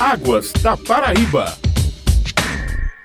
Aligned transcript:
Águas 0.00 0.50
da 0.62 0.78
Paraíba. 0.78 1.69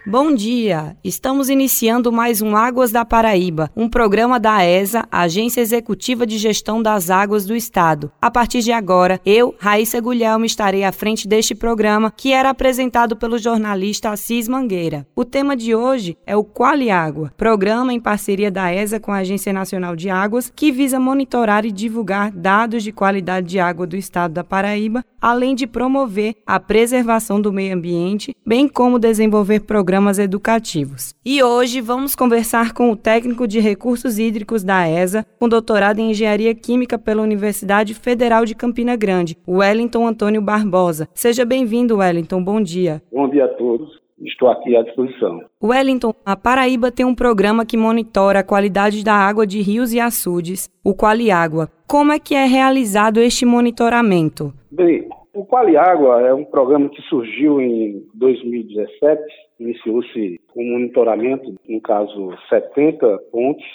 Bom 0.07 0.35
dia! 0.35 0.95
Estamos 1.03 1.49
iniciando 1.49 2.11
mais 2.11 2.39
um 2.39 2.55
Águas 2.55 2.91
da 2.91 3.03
Paraíba, 3.03 3.71
um 3.75 3.89
programa 3.89 4.39
da 4.39 4.63
ESA, 4.63 5.03
Agência 5.11 5.61
Executiva 5.61 6.27
de 6.27 6.37
Gestão 6.37 6.79
das 6.79 7.09
Águas 7.09 7.43
do 7.43 7.55
Estado. 7.55 8.11
A 8.21 8.29
partir 8.29 8.61
de 8.61 8.71
agora, 8.71 9.19
eu, 9.25 9.55
Raíssa 9.57 9.99
Guilherme, 9.99 10.45
estarei 10.45 10.83
à 10.83 10.91
frente 10.91 11.27
deste 11.27 11.55
programa, 11.55 12.13
que 12.15 12.31
era 12.31 12.51
apresentado 12.51 13.15
pelo 13.15 13.39
jornalista 13.39 14.11
Assis 14.11 14.47
Mangueira. 14.47 15.07
O 15.15 15.25
tema 15.25 15.57
de 15.57 15.73
hoje 15.73 16.15
é 16.23 16.37
o 16.37 16.43
Quali 16.43 16.91
Água, 16.91 17.33
programa 17.35 17.91
em 17.91 17.99
parceria 17.99 18.51
da 18.51 18.71
ESA 18.71 18.99
com 18.99 19.11
a 19.11 19.17
Agência 19.17 19.51
Nacional 19.51 19.95
de 19.95 20.11
Águas, 20.11 20.53
que 20.55 20.71
visa 20.71 20.99
monitorar 20.99 21.65
e 21.65 21.71
divulgar 21.71 22.29
dados 22.29 22.83
de 22.83 22.91
qualidade 22.91 23.47
de 23.47 23.57
água 23.59 23.87
do 23.87 23.97
Estado 23.97 24.35
da 24.35 24.43
Paraíba, 24.43 25.03
além 25.19 25.55
de 25.55 25.65
promover 25.65 26.35
a 26.45 26.59
preservação 26.59 27.41
do 27.41 27.51
meio 27.51 27.75
ambiente, 27.75 28.35
bem 28.45 28.67
como 28.67 28.99
desenvolver 28.99 29.61
programas 29.61 29.94
programas 29.95 30.19
educativos. 30.19 31.15
E 31.25 31.41
hoje 31.41 31.79
vamos 31.79 32.15
conversar 32.15 32.73
com 32.73 32.91
o 32.91 32.97
técnico 32.97 33.47
de 33.47 33.61
recursos 33.61 34.19
hídricos 34.19 34.61
da 34.61 34.85
ESA, 34.85 35.25
com 35.39 35.47
doutorado 35.47 35.99
em 35.99 36.11
engenharia 36.11 36.53
química 36.53 36.99
pela 36.99 37.21
Universidade 37.21 37.93
Federal 37.93 38.43
de 38.43 38.53
Campina 38.53 38.97
Grande, 38.97 39.37
Wellington 39.47 40.05
Antônio 40.05 40.41
Barbosa. 40.41 41.07
Seja 41.13 41.45
bem-vindo, 41.45 41.97
Wellington. 41.97 42.43
Bom 42.43 42.61
dia. 42.61 43.01
Bom 43.09 43.29
dia 43.29 43.45
a 43.45 43.47
todos. 43.47 43.89
Estou 44.19 44.49
aqui 44.49 44.75
à 44.75 44.81
disposição. 44.81 45.39
Wellington, 45.63 46.13
a 46.25 46.35
Paraíba 46.35 46.91
tem 46.91 47.05
um 47.05 47.15
programa 47.15 47.65
que 47.65 47.77
monitora 47.77 48.39
a 48.39 48.43
qualidade 48.43 49.01
da 49.01 49.13
água 49.13 49.47
de 49.47 49.61
rios 49.61 49.93
e 49.93 49.99
açudes, 50.01 50.69
o 50.83 50.93
Qualiágua. 50.93 51.69
Como 51.87 52.11
é 52.11 52.19
que 52.19 52.35
é 52.35 52.43
realizado 52.43 53.21
este 53.21 53.45
monitoramento? 53.45 54.53
Bem, 54.69 55.07
o 55.35 55.45
Qualiágua 55.45 56.21
é 56.21 56.33
um 56.33 56.45
programa 56.45 56.89
que 56.89 57.01
surgiu 57.03 57.61
em 57.61 58.03
2017 58.13 59.21
iniciou-se 59.59 60.39
o 60.53 60.61
um 60.61 60.71
monitoramento, 60.71 61.53
no 61.67 61.81
caso 61.81 62.33
70 62.49 63.17
pontos, 63.31 63.65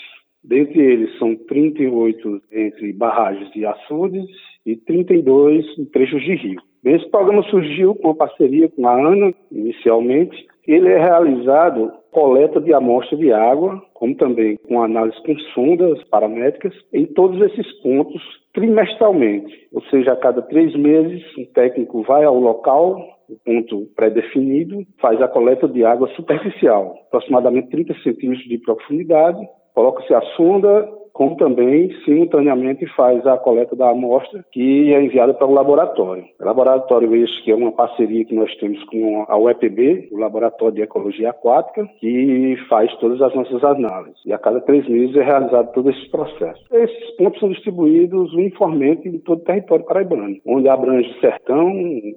dentre 0.43 0.81
eles 0.81 1.19
são 1.19 1.37
38 1.37 2.43
entre 2.51 2.93
barragens 2.93 3.51
de 3.53 3.65
açudes 3.67 4.25
e 4.65 4.77
32 4.77 5.67
em 5.79 5.85
trechos 5.87 6.23
de 6.23 6.35
rio. 6.35 6.61
Esse 6.85 7.09
programa 7.11 7.43
surgiu 7.45 7.95
com 7.95 8.11
a 8.11 8.15
parceria 8.15 8.69
com 8.69 8.87
a 8.89 8.95
ANA, 8.95 9.35
inicialmente. 9.53 10.47
Ele 10.67 10.89
é 10.89 10.99
realizado 10.99 11.93
coleta 12.11 12.61
de 12.61 12.73
amostra 12.75 13.17
de 13.17 13.33
água, 13.33 13.83
como 13.95 14.15
também 14.17 14.57
com 14.69 14.83
análise 14.83 15.17
com 15.23 15.37
sondas 15.55 16.03
paramétricas, 16.05 16.75
em 16.93 17.07
todos 17.07 17.41
esses 17.43 17.71
pontos 17.81 18.21
trimestralmente. 18.53 19.69
Ou 19.73 19.83
seja, 19.85 20.13
a 20.13 20.17
cada 20.17 20.43
três 20.43 20.75
meses, 20.77 21.23
um 21.39 21.45
técnico 21.47 22.03
vai 22.03 22.25
ao 22.25 22.39
local, 22.39 22.99
o 23.29 23.37
ponto 23.45 23.87
pré-definido, 23.95 24.85
faz 25.01 25.21
a 25.23 25.29
coleta 25.29 25.69
de 25.69 25.85
água 25.85 26.09
superficial, 26.17 26.97
aproximadamente 27.07 27.71
30 27.71 27.95
centímetros 28.03 28.49
de 28.49 28.59
profundidade, 28.59 29.41
coloca-se 29.75 30.13
a 30.13 30.21
sonda 30.37 30.89
como 31.13 31.37
também, 31.37 31.91
simultaneamente, 32.05 32.87
faz 32.95 33.27
a 33.27 33.37
coleta 33.37 33.77
da 33.77 33.91
amostra 33.91 34.45
que 34.53 34.93
é 34.93 35.03
enviada 35.03 35.35
para 35.35 35.47
o 35.47 35.53
laboratório. 35.53 36.25
O 36.41 36.45
laboratório 36.45 37.15
este 37.17 37.45
que 37.45 37.53
é 37.53 37.55
uma 37.55 37.73
parceria 37.73 38.25
que 38.25 38.35
nós 38.35 38.55
temos 38.57 38.83
com 38.85 39.25
a 39.29 39.39
UEPB, 39.39 40.09
o 40.13 40.19
Laboratório 40.19 40.75
de 40.75 40.83
Ecologia 40.83 41.31
Aquática, 41.31 41.89
que 41.99 42.57
faz 42.69 42.95
todas 42.99 43.21
as 43.23 43.35
nossas 43.35 43.63
análises. 43.65 44.21
E 44.25 44.33
a 44.33 44.39
cada 44.39 44.61
três 44.61 44.87
meses 44.89 45.17
é 45.17 45.23
realizado 45.23 45.73
todo 45.73 45.91
esse 45.91 46.11
processo. 46.11 46.63
Esses 46.73 47.17
pontos 47.17 47.41
são 47.41 47.49
distribuídos 47.49 48.33
uniformemente 48.33 49.09
em 49.09 49.19
todo 49.19 49.41
o 49.41 49.45
território 49.45 49.85
paraibano, 49.85 50.37
onde 50.47 50.69
abrange 50.69 51.13
sertão, 51.21 51.73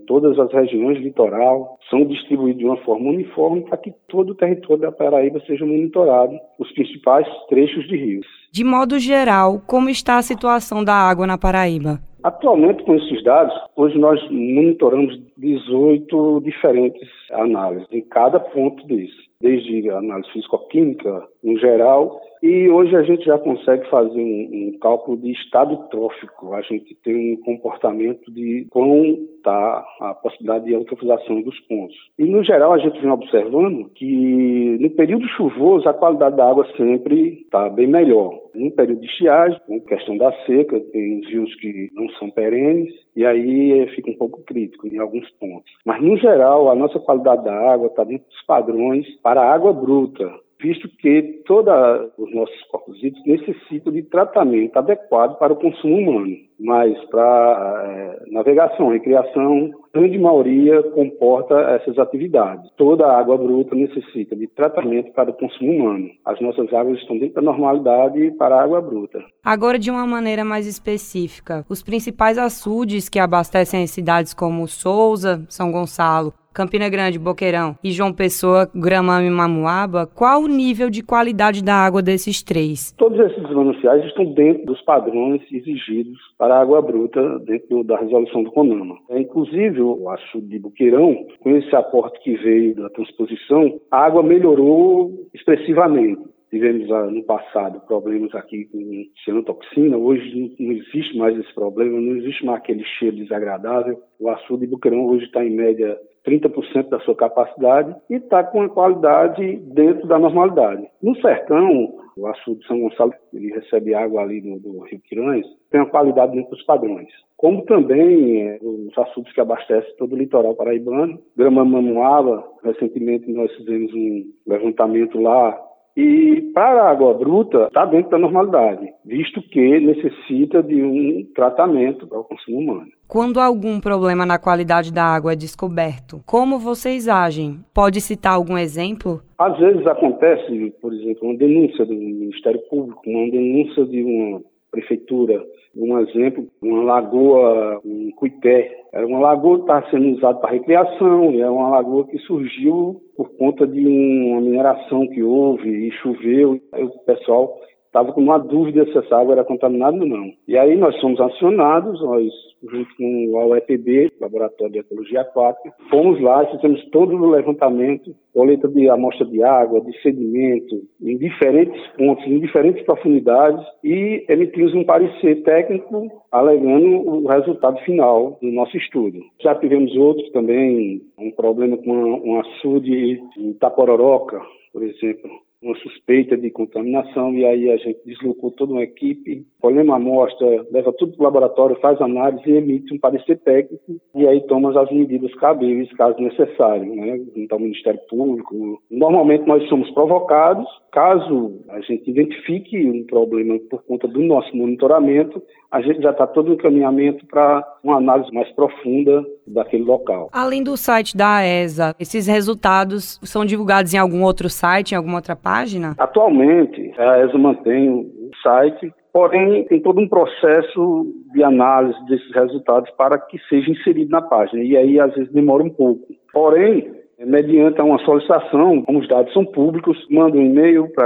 todas 0.07 0.37
as 0.39 0.51
regiões 0.51 0.99
litoral, 0.99 1.77
são 1.89 2.05
distribuídos 2.05 2.59
de 2.59 2.65
uma 2.65 2.77
forma 2.77 3.09
uniforme 3.09 3.61
para 3.61 3.77
que 3.77 3.93
todo 4.07 4.31
o 4.31 4.35
território 4.35 4.81
da 4.81 4.91
Paraíba 4.91 5.39
seja 5.41 5.65
monitorado, 5.65 6.37
os 6.59 6.71
principais 6.73 7.27
trechos 7.49 7.87
de 7.87 7.97
rios. 7.97 8.42
De 8.53 8.63
modo 8.63 8.99
geral, 8.99 9.59
como 9.65 9.89
está 9.89 10.19
a 10.19 10.21
situação 10.21 10.83
da 10.83 10.93
água 10.93 11.25
na 11.25 11.39
Paraíba? 11.39 11.99
Atualmente, 12.23 12.83
com 12.83 12.93
esses 12.93 13.23
dados, 13.23 13.51
hoje 13.75 13.97
nós 13.97 14.21
monitoramos 14.29 15.19
18 15.39 16.41
diferentes 16.41 17.09
análises 17.31 17.87
em 17.91 18.01
cada 18.01 18.39
ponto 18.39 18.85
disso, 18.85 19.17
desde 19.41 19.89
a 19.89 19.97
análise 19.97 20.31
físico-química, 20.33 21.27
no 21.43 21.57
geral, 21.57 22.21
e 22.43 22.69
hoje 22.69 22.93
a 22.93 23.03
gente 23.03 23.23
já 23.23 23.37
consegue 23.37 23.89
fazer 23.89 24.19
um, 24.19 24.49
um, 24.51 24.77
cálculo 24.77 25.15
de 25.15 25.31
estado 25.31 25.77
trófico. 25.89 26.53
A 26.53 26.61
gente 26.61 26.93
tem 27.01 27.35
um 27.35 27.37
comportamento 27.37 28.29
de 28.29 28.67
como 28.69 29.01
está 29.37 29.85
a 30.01 30.13
possibilidade 30.13 30.65
de 30.65 30.73
eutrofização 30.73 31.41
dos 31.41 31.57
pontos. 31.61 31.95
E, 32.19 32.25
no 32.25 32.43
geral, 32.43 32.73
a 32.73 32.79
gente 32.79 32.99
vem 32.99 33.09
observando 33.09 33.89
que 33.95 34.72
no 34.83 34.89
período 34.89 35.25
chuvoso 35.29 35.87
a 35.87 35.93
qualidade 35.93 36.35
da 36.35 36.49
água 36.49 36.67
sempre 36.75 37.39
está 37.45 37.69
bem 37.69 37.87
melhor. 37.87 38.37
No 38.53 38.69
período 38.69 38.99
de 38.99 39.07
estiagem, 39.07 39.57
com 39.65 39.79
questão 39.79 40.17
da 40.17 40.29
seca, 40.45 40.77
tem 40.91 41.21
rios 41.21 41.55
que 41.55 41.89
não 41.93 42.09
são 42.19 42.29
perenes, 42.29 42.93
e 43.15 43.25
aí 43.25 43.87
fica 43.95 44.11
um 44.11 44.17
pouco 44.17 44.43
crítico 44.43 44.85
em 44.85 44.99
alguns 44.99 45.29
pontos. 45.39 45.71
Mas, 45.85 46.01
no 46.01 46.17
geral, 46.17 46.69
a 46.69 46.75
nossa 46.75 46.99
qualidade 46.99 47.45
da 47.45 47.71
água 47.71 47.87
está 47.87 48.03
dentro 48.03 48.27
dos 48.27 48.45
padrões 48.45 49.07
para 49.21 49.41
a 49.41 49.53
água 49.53 49.71
bruta 49.71 50.29
visto 50.63 50.87
que 50.97 51.43
todos 51.45 51.73
os 52.17 52.33
nossos 52.33 52.61
corpos 52.71 52.97
hídricos 52.97 53.25
necessitam 53.25 53.91
de 53.91 54.03
tratamento 54.03 54.77
adequado 54.77 55.37
para 55.37 55.51
o 55.51 55.57
consumo 55.57 55.97
humano, 55.97 56.37
mas 56.59 56.97
para 57.09 57.83
é, 57.85 58.31
navegação 58.31 58.95
e 58.95 58.99
criação, 59.01 59.71
a 59.93 59.99
grande 59.99 60.17
maioria 60.17 60.81
comporta 60.91 61.55
essas 61.71 61.99
atividades. 61.99 62.71
Toda 62.77 63.05
a 63.05 63.19
água 63.19 63.37
bruta 63.37 63.75
necessita 63.75 64.35
de 64.35 64.47
tratamento 64.47 65.11
para 65.11 65.29
o 65.29 65.33
consumo 65.33 65.73
humano. 65.73 66.09
As 66.25 66.39
nossas 66.39 66.73
águas 66.73 66.99
estão 66.99 67.19
dentro 67.19 67.35
da 67.35 67.41
normalidade 67.41 68.31
para 68.37 68.55
a 68.55 68.63
água 68.63 68.81
bruta. 68.81 69.19
Agora, 69.43 69.77
de 69.77 69.91
uma 69.91 70.07
maneira 70.07 70.45
mais 70.45 70.65
específica, 70.65 71.65
os 71.69 71.83
principais 71.83 72.37
açudes 72.37 73.09
que 73.09 73.19
abastecem 73.19 73.83
as 73.83 73.91
cidades 73.91 74.33
como 74.33 74.67
Souza, 74.67 75.45
São 75.49 75.71
Gonçalo, 75.71 76.33
Campina 76.53 76.87
Grande, 76.87 77.17
Boqueirão 77.17 77.75
e 77.83 77.91
João 77.91 78.13
Pessoa, 78.13 78.69
Gramame 78.75 79.27
e 79.27 79.31
Mamuaba, 79.31 80.05
qual 80.05 80.41
o 80.43 80.47
nível 80.47 80.89
de 80.89 81.01
qualidade 81.01 81.63
da 81.63 81.73
água 81.73 82.01
desses 82.01 82.43
três? 82.43 82.91
Todos 82.93 83.19
esses 83.19 83.41
mananciais 83.49 84.05
estão 84.05 84.25
dentro 84.33 84.65
dos 84.65 84.81
padrões 84.81 85.41
exigidos 85.51 86.17
para 86.37 86.55
a 86.55 86.61
água 86.61 86.81
bruta 86.81 87.39
dentro 87.39 87.83
da 87.83 87.97
resolução 87.97 88.43
do 88.43 88.51
CONAMA. 88.51 88.95
É, 89.09 89.19
inclusive, 89.19 89.81
o 89.81 90.09
açude 90.09 90.47
de 90.47 90.59
Boqueirão, 90.59 91.25
com 91.39 91.55
esse 91.55 91.75
aporte 91.75 92.19
que 92.21 92.35
veio 92.37 92.75
da 92.75 92.89
transposição, 92.91 93.79
a 93.89 94.05
água 94.05 94.21
melhorou 94.21 95.11
expressivamente. 95.33 96.21
Tivemos 96.53 96.91
ah, 96.91 97.07
no 97.07 97.23
passado 97.23 97.81
problemas 97.87 98.33
aqui 98.35 98.65
com 98.65 98.79
cianotoxina, 99.25 99.97
hoje 99.97 100.55
não 100.59 100.71
existe 100.71 101.17
mais 101.17 101.35
esse 101.39 101.51
problema, 101.55 101.99
não 101.99 102.15
existe 102.17 102.45
mais 102.45 102.59
aquele 102.59 102.83
cheiro 102.99 103.15
desagradável. 103.15 103.99
O 104.19 104.29
açude 104.29 104.61
de 104.61 104.67
Boqueirão 104.67 105.07
hoje 105.07 105.25
está 105.25 105.43
em 105.43 105.49
média 105.49 105.97
30% 106.25 106.89
da 106.89 106.99
sua 107.01 107.15
capacidade 107.15 107.95
e 108.09 108.15
está 108.15 108.43
com 108.43 108.61
a 108.61 108.69
qualidade 108.69 109.57
dentro 109.73 110.07
da 110.07 110.17
normalidade. 110.17 110.87
No 111.01 111.15
sertão, 111.21 111.93
o 112.15 112.27
açude 112.27 112.59
de 112.59 112.67
São 112.67 112.79
Gonçalo, 112.79 113.13
ele 113.33 113.53
recebe 113.53 113.93
água 113.93 114.21
ali 114.21 114.41
do, 114.41 114.59
do 114.59 114.79
Rio 114.83 115.01
Quiranhas, 115.01 115.47
tem 115.71 115.81
uma 115.81 115.89
qualidade 115.89 116.33
dentro 116.33 116.51
dos 116.51 116.63
padrões. 116.65 117.09
Como 117.37 117.65
também 117.65 118.41
é, 118.41 118.59
os 118.61 118.97
açudes 118.97 119.33
que 119.33 119.41
abastecem 119.41 119.95
todo 119.97 120.13
o 120.13 120.17
litoral 120.17 120.55
paraibano. 120.55 121.19
Grama 121.35 121.65
Mamuava, 121.65 122.43
recentemente 122.63 123.31
nós 123.31 123.53
fizemos 123.55 123.93
um 123.93 124.31
levantamento 124.47 125.19
lá 125.19 125.59
e 125.95 126.51
para 126.53 126.83
a 126.83 126.89
água 126.89 127.13
bruta, 127.13 127.65
está 127.67 127.85
dentro 127.85 128.09
da 128.11 128.17
normalidade, 128.17 128.91
visto 129.05 129.41
que 129.43 129.79
necessita 129.79 130.63
de 130.63 130.81
um 130.81 131.23
tratamento 131.35 132.07
para 132.07 132.19
o 132.19 132.23
consumo 132.23 132.59
humano. 132.59 132.91
Quando 133.13 133.39
algum 133.39 133.79
problema 133.79 134.25
na 134.25 134.39
qualidade 134.39 134.91
da 134.91 135.03
água 135.03 135.33
é 135.33 135.35
descoberto, 135.35 136.19
como 136.25 136.57
vocês 136.57 137.07
agem? 137.07 137.59
Pode 137.71 138.01
citar 138.01 138.33
algum 138.33 138.57
exemplo? 138.57 139.21
Às 139.37 139.55
vezes 139.59 139.85
acontece, 139.85 140.73
por 140.81 140.91
exemplo, 140.91 141.29
uma 141.29 141.37
denúncia 141.37 141.85
do 141.85 141.93
Ministério 141.93 142.59
Público, 142.71 143.03
uma 143.05 143.29
denúncia 143.29 143.85
de 143.85 144.03
uma 144.03 144.41
prefeitura. 144.71 145.45
Um 145.77 145.99
exemplo, 145.99 146.47
uma 146.59 146.83
lagoa 146.83 147.79
em 147.85 148.09
Cuité. 148.15 148.81
Era 148.91 149.05
uma 149.05 149.19
lagoa 149.19 149.57
que 149.57 149.61
estava 149.61 149.91
sendo 149.91 150.15
usada 150.15 150.39
para 150.39 150.49
recreação, 150.49 151.33
e 151.33 151.41
é 151.41 151.49
uma 151.49 151.69
lagoa 151.69 152.07
que 152.07 152.17
surgiu 152.17 152.99
por 153.15 153.29
conta 153.37 153.67
de 153.67 153.85
uma 153.85 154.41
mineração 154.41 155.05
que 155.07 155.21
houve 155.21 155.69
e 155.69 155.91
choveu. 156.01 156.59
Aí 156.71 156.83
o 156.83 156.89
pessoal 157.05 157.59
estava 157.93 158.11
com 158.11 158.21
uma 158.21 158.39
dúvida 158.39 158.85
se 158.85 158.97
essa 158.97 159.15
água 159.15 159.33
era 159.33 159.43
contaminada 159.43 159.95
ou 159.95 160.05
não. 160.05 160.31
E 160.47 160.57
aí 160.57 160.75
nós 160.75 160.99
fomos 160.99 161.21
acionados, 161.21 162.01
nós 162.01 162.27
junto 162.63 162.95
com 162.95 163.27
o 163.27 163.49
UEPB, 163.49 164.11
Laboratório 164.19 164.73
de 164.73 164.79
Ecologia 164.79 165.21
Aquática, 165.21 165.71
fomos 165.89 166.19
lá, 166.21 166.45
fizemos 166.47 166.83
todo 166.91 167.13
o 167.15 167.29
levantamento, 167.29 168.15
coleta 168.33 168.67
de 168.67 168.89
amostra 168.89 169.25
de 169.25 169.43
água, 169.43 169.81
de 169.81 170.01
sedimento, 170.01 170.81
em 171.01 171.17
diferentes 171.17 171.79
pontos, 171.97 172.25
em 172.25 172.39
diferentes 172.39 172.83
profundidades, 172.85 173.63
e 173.83 174.25
emitimos 174.29 174.73
um 174.73 174.85
parecer 174.85 175.43
técnico 175.43 176.09
alegando 176.31 176.87
o 177.07 177.27
resultado 177.27 177.77
final 177.81 178.39
do 178.41 178.49
nosso 178.51 178.75
estudo. 178.77 179.19
Já 179.41 179.53
tivemos 179.55 179.95
outros 179.95 180.31
também, 180.31 181.01
um 181.19 181.31
problema 181.31 181.77
com 181.77 181.91
um 181.91 182.39
açude 182.39 183.21
em 183.37 183.49
Itapororoca, 183.51 184.41
por 184.71 184.83
exemplo, 184.83 185.29
uma 185.63 185.75
suspeita 185.77 186.37
de 186.37 186.49
contaminação 186.51 187.33
e 187.33 187.45
aí 187.45 187.71
a 187.71 187.77
gente 187.77 187.99
deslocou 188.05 188.51
toda 188.51 188.73
uma 188.73 188.83
equipe, 188.83 189.45
colhemos 189.61 189.93
a 189.93 189.97
amostra, 189.97 190.65
leva 190.71 190.91
tudo 190.93 191.13
para 191.13 191.21
o 191.21 191.25
laboratório, 191.25 191.79
faz 191.79 191.99
análise 192.01 192.49
e 192.49 192.57
emite 192.57 192.93
um 192.93 192.99
parecer 192.99 193.39
técnico 193.39 193.95
e 194.15 194.27
aí 194.27 194.41
toma 194.47 194.79
as 194.79 194.91
medidas 194.91 195.33
cabíveis, 195.35 195.91
caso 195.93 196.19
necessário, 196.19 196.93
né, 196.95 197.19
junto 197.35 197.53
ao 197.53 197.59
Ministério 197.59 197.99
Público. 198.09 198.81
Normalmente 198.89 199.47
nós 199.47 199.67
somos 199.69 199.89
provocados, 199.91 200.67
caso 200.91 201.59
a 201.69 201.79
gente 201.81 202.09
identifique 202.09 202.85
um 202.85 203.05
problema 203.05 203.57
por 203.69 203.83
conta 203.83 204.07
do 204.07 204.21
nosso 204.21 204.55
monitoramento, 204.55 205.41
a 205.71 205.81
gente 205.81 206.01
já 206.01 206.11
está 206.11 206.27
todo 206.27 206.49
o 206.49 206.53
encaminhamento 206.53 207.25
para 207.27 207.63
uma 207.83 207.97
análise 207.97 208.31
mais 208.31 208.49
profunda 208.51 209.25
daquele 209.47 209.83
local. 209.83 210.29
Além 210.31 210.63
do 210.63 210.77
site 210.77 211.15
da 211.15 211.45
ESA, 211.45 211.95
esses 211.99 212.27
resultados 212.27 213.19
são 213.23 213.45
divulgados 213.45 213.93
em 213.93 213.97
algum 213.97 214.23
outro 214.23 214.49
site, 214.49 214.91
em 214.91 214.95
alguma 214.95 215.17
outra 215.17 215.35
página? 215.35 215.95
Atualmente, 215.97 216.93
a 216.97 217.19
ESA 217.19 217.37
mantém 217.37 217.89
o 217.89 218.29
site, 218.41 218.93
porém 219.11 219.65
tem 219.65 219.81
todo 219.81 219.99
um 219.99 220.07
processo 220.07 221.05
de 221.33 221.43
análise 221.43 221.97
desses 222.05 222.33
resultados 222.33 222.89
para 222.91 223.17
que 223.17 223.37
seja 223.49 223.71
inserido 223.71 224.09
na 224.09 224.21
página, 224.21 224.63
e 224.63 224.75
aí 224.75 224.99
às 224.99 225.13
vezes 225.13 225.31
demora 225.31 225.63
um 225.63 225.69
pouco. 225.69 226.07
Porém, 226.31 226.91
mediante 227.19 227.81
uma 227.81 227.99
solicitação, 227.99 228.81
como 228.81 228.99
os 228.99 229.07
dados 229.07 229.31
são 229.33 229.45
públicos, 229.45 229.97
manda 230.09 230.37
um 230.37 230.41
e-mail 230.41 230.89
para 230.93 231.05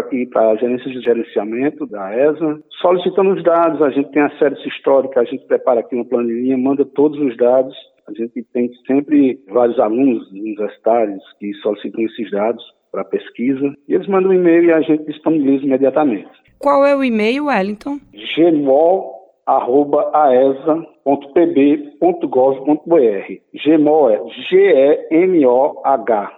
a 0.51 0.55
gerência 0.55 0.89
de 0.89 1.01
gerenciamento 1.01 1.85
da 1.85 2.15
ESA, 2.15 2.59
solicitando 2.81 3.31
os 3.33 3.43
dados, 3.43 3.81
a 3.81 3.89
gente 3.89 4.11
tem 4.11 4.21
acesso 4.21 4.67
histórico, 4.67 5.19
a 5.19 5.25
gente 5.25 5.45
prepara 5.45 5.81
aqui 5.81 5.95
uma 5.95 6.05
planilha, 6.05 6.57
manda 6.57 6.85
todos 6.85 7.19
os 7.19 7.35
dados, 7.37 7.75
a 8.07 8.13
gente 8.13 8.41
tem 8.53 8.71
sempre 8.85 9.39
vários 9.49 9.77
alunos 9.79 10.31
universitários 10.31 11.21
que 11.39 11.53
solicitam 11.55 12.01
esses 12.05 12.31
dados 12.31 12.63
para 12.91 13.03
pesquisa, 13.03 13.73
e 13.87 13.93
eles 13.93 14.07
mandam 14.07 14.31
um 14.31 14.33
e-mail 14.33 14.65
e 14.65 14.71
a 14.71 14.81
gente 14.81 15.03
disponibiliza 15.05 15.65
imediatamente. 15.65 16.29
Qual 16.57 16.85
é 16.85 16.95
o 16.95 17.03
e-mail, 17.03 17.47
Wellington? 17.47 17.99
gmol.pb.gov.br. 18.35 19.17
Gmol 23.65 24.09
é 24.09 24.21
G-E-M-O-H 24.49 26.37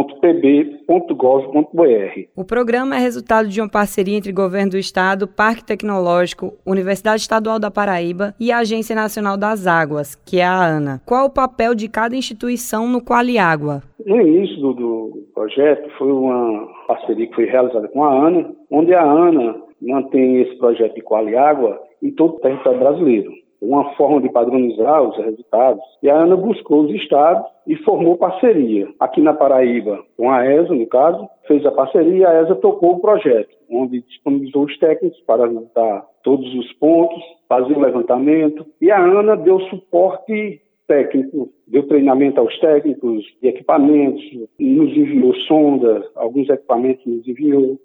O 2.36 2.44
programa 2.44 2.96
é 2.96 2.98
resultado 2.98 3.48
de 3.48 3.60
uma 3.60 3.70
parceria 3.70 4.18
entre 4.18 4.30
Governo 4.30 4.72
do 4.72 4.78
Estado, 4.78 5.26
Parque 5.26 5.64
Tecnológico, 5.64 6.52
Universidade 6.66 7.22
Estadual 7.22 7.58
da 7.58 7.70
Paraíba 7.70 8.34
e 8.38 8.52
a 8.52 8.58
Agência 8.58 8.94
Nacional 8.94 9.38
das 9.38 9.66
Águas, 9.66 10.14
que 10.14 10.38
é 10.40 10.44
a 10.44 10.54
ANA. 10.54 11.00
Qual 11.06 11.26
o 11.26 11.32
papel 11.32 11.74
de 11.74 11.88
cada 11.88 12.14
instituição 12.14 12.86
no 12.86 13.00
Qualiágua? 13.00 13.82
No 14.04 14.20
início 14.20 14.60
do, 14.60 14.74
do 14.74 15.26
projeto, 15.34 15.88
foi 15.96 16.12
uma 16.12 16.68
parceria 16.86 17.26
que 17.26 17.34
foi 17.34 17.46
realizada 17.46 17.88
com 17.88 18.04
a 18.04 18.12
ANA, 18.12 18.50
onde 18.70 18.92
a 18.92 19.02
ANA 19.02 19.56
mantém 19.80 20.42
esse 20.42 20.56
projeto 20.58 20.94
de 20.94 21.02
Qualiágua 21.02 21.80
em 22.02 22.10
todo 22.10 22.34
o 22.34 22.40
território 22.40 22.78
brasileiro 22.78 23.45
uma 23.60 23.94
forma 23.94 24.20
de 24.20 24.28
padronizar 24.30 25.02
os 25.02 25.16
resultados. 25.16 25.82
E 26.02 26.10
a 26.10 26.16
ANA 26.16 26.36
buscou 26.36 26.84
os 26.84 26.94
estados 26.94 27.46
e 27.66 27.76
formou 27.76 28.16
parceria. 28.16 28.88
Aqui 29.00 29.20
na 29.20 29.34
Paraíba, 29.34 30.02
com 30.16 30.30
a 30.30 30.44
ESA, 30.44 30.74
no 30.74 30.86
caso, 30.86 31.28
fez 31.46 31.64
a 31.66 31.72
parceria 31.72 32.28
a 32.28 32.42
ESA 32.42 32.54
tocou 32.56 32.94
o 32.94 33.00
projeto, 33.00 33.54
onde 33.70 34.00
disponibilizou 34.02 34.64
os 34.64 34.78
técnicos 34.78 35.20
para 35.26 35.46
visitar 35.46 36.06
todos 36.22 36.52
os 36.54 36.72
pontos, 36.74 37.22
fazer 37.48 37.76
o 37.76 37.80
levantamento. 37.80 38.66
E 38.80 38.90
a 38.90 39.00
ANA 39.00 39.36
deu 39.36 39.60
suporte 39.62 40.60
técnico, 40.86 41.50
deu 41.66 41.86
treinamento 41.88 42.40
aos 42.40 42.56
técnicos 42.60 43.24
de 43.42 43.48
equipamentos, 43.48 44.22
nos 44.58 44.96
enviou 44.96 45.34
sondas, 45.48 46.04
alguns 46.14 46.48
equipamentos 46.48 47.04
nos 47.04 47.26
enviou, 47.26 47.78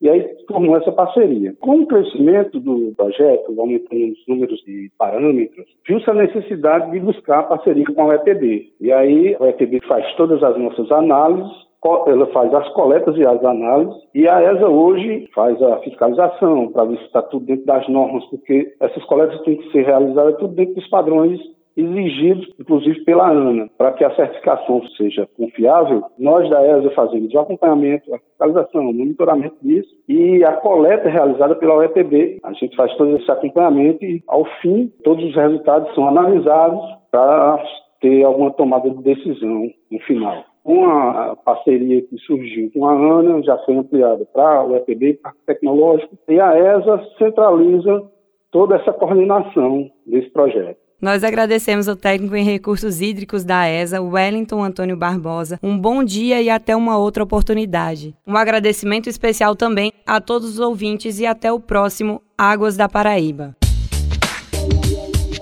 e 0.00 0.08
aí 0.08 0.36
formou 0.46 0.76
essa 0.76 0.92
parceria. 0.92 1.54
Com 1.60 1.80
o 1.80 1.86
crescimento 1.86 2.60
do 2.60 2.92
projeto, 2.96 3.58
aumentando 3.58 4.12
os 4.12 4.26
números 4.28 4.60
de 4.64 4.90
parâmetros, 4.98 5.66
viu-se 5.86 6.08
a 6.10 6.14
necessidade 6.14 6.90
de 6.90 7.00
buscar 7.00 7.44
parceria 7.44 7.84
com 7.86 8.02
a 8.02 8.06
UEPB. 8.06 8.72
E 8.80 8.92
aí 8.92 9.34
a 9.38 9.44
UEPB 9.44 9.80
faz 9.86 10.14
todas 10.16 10.42
as 10.42 10.58
nossas 10.58 10.90
análises, 10.92 11.66
ela 12.06 12.26
faz 12.32 12.52
as 12.52 12.68
coletas 12.70 13.16
e 13.16 13.24
as 13.24 13.44
análises, 13.44 13.94
e 14.12 14.28
a 14.28 14.42
ESA 14.42 14.68
hoje 14.68 15.28
faz 15.32 15.60
a 15.62 15.78
fiscalização 15.78 16.72
para 16.72 16.84
ver 16.84 16.98
se 16.98 17.04
está 17.04 17.22
tudo 17.22 17.46
dentro 17.46 17.64
das 17.64 17.88
normas, 17.88 18.24
porque 18.26 18.74
essas 18.80 19.04
coletas 19.04 19.40
têm 19.42 19.56
que 19.56 19.70
ser 19.70 19.84
realizadas 19.84 20.36
tudo 20.38 20.54
dentro 20.54 20.74
dos 20.74 20.88
padrões 20.88 21.40
exigidos, 21.76 22.48
inclusive 22.58 23.04
pela 23.04 23.28
ANA. 23.28 23.68
Para 23.76 23.92
que 23.92 24.04
a 24.04 24.14
certificação 24.14 24.82
seja 24.96 25.28
confiável, 25.36 26.02
nós 26.18 26.48
da 26.48 26.66
ESA 26.66 26.90
fazemos 26.90 27.32
o 27.32 27.38
acompanhamento, 27.38 28.14
a 28.14 28.18
fiscalização, 28.18 28.88
o 28.88 28.94
monitoramento 28.94 29.56
disso 29.62 29.94
e 30.08 30.42
a 30.44 30.52
coleta 30.54 31.08
realizada 31.08 31.54
pela 31.54 31.76
UEPB. 31.76 32.38
A 32.42 32.52
gente 32.54 32.76
faz 32.76 32.94
todo 32.96 33.16
esse 33.16 33.30
acompanhamento 33.30 34.04
e, 34.04 34.22
ao 34.26 34.44
fim, 34.60 34.92
todos 35.04 35.24
os 35.24 35.34
resultados 35.34 35.94
são 35.94 36.08
analisados 36.08 36.80
para 37.10 37.62
ter 38.00 38.24
alguma 38.24 38.50
tomada 38.50 38.88
de 38.90 39.02
decisão 39.02 39.70
no 39.90 39.98
final. 40.00 40.44
Uma 40.64 41.36
parceria 41.36 42.02
que 42.02 42.18
surgiu 42.18 42.70
com 42.72 42.86
a 42.86 42.92
ANA 42.92 43.40
já 43.42 43.56
foi 43.58 43.76
ampliada 43.76 44.26
para 44.34 44.64
o 44.64 44.74
EPB, 44.74 45.14
Parque 45.22 45.38
Tecnológico, 45.46 46.18
e 46.28 46.40
a 46.40 46.58
ESA 46.58 47.06
centraliza 47.18 48.02
toda 48.50 48.74
essa 48.74 48.92
coordenação 48.92 49.88
desse 50.04 50.28
projeto. 50.30 50.85
Nós 51.00 51.22
agradecemos 51.22 51.88
ao 51.88 51.96
técnico 51.96 52.34
em 52.34 52.44
recursos 52.44 53.02
hídricos 53.02 53.44
da 53.44 53.68
ESA, 53.68 54.00
Wellington 54.00 54.64
Antônio 54.64 54.96
Barbosa. 54.96 55.58
Um 55.62 55.78
bom 55.78 56.02
dia 56.02 56.40
e 56.40 56.48
até 56.48 56.74
uma 56.74 56.96
outra 56.96 57.22
oportunidade. 57.22 58.14
Um 58.26 58.36
agradecimento 58.36 59.08
especial 59.08 59.54
também 59.54 59.92
a 60.06 60.20
todos 60.20 60.54
os 60.54 60.58
ouvintes 60.58 61.18
e 61.18 61.26
até 61.26 61.52
o 61.52 61.60
próximo 61.60 62.22
Águas 62.36 62.76
da 62.76 62.88
Paraíba. 62.88 63.54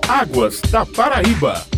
Águas 0.07 0.61
da 0.69 0.85
Paraíba. 0.85 1.74